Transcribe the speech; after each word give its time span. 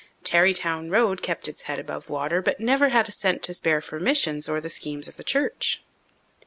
Tarrytown 0.23 0.89
Road 0.89 1.21
kept 1.21 1.47
its 1.47 1.61
head 1.69 1.77
above 1.77 2.09
water 2.09 2.41
but 2.41 2.59
never 2.59 2.89
had 2.89 3.07
a 3.07 3.11
cent 3.11 3.43
to 3.43 3.53
spare 3.53 3.81
for 3.81 3.99
missions 3.99 4.49
or 4.49 4.59
the 4.59 4.67
schemes 4.67 5.07
of 5.07 5.15
the 5.15 5.23
church. 5.23 5.83